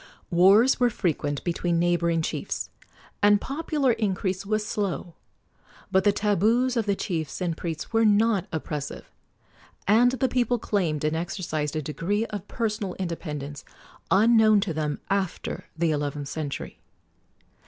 [0.31, 2.71] Wars were frequent between neighboring chiefs,
[3.21, 5.13] and popular increase was slow;
[5.91, 9.11] but the tabus of the chiefs and priests were not oppressive,
[9.87, 13.63] and the people claimed and exercised a degree of personal independence
[14.09, 16.79] unknown to them after the eleventh century.